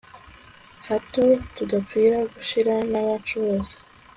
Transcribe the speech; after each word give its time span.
hato 0.87 1.23
tudapfira 1.55 2.17
gushira 2.33 2.73
n'abacu 2.91 3.35
bose 3.43 3.75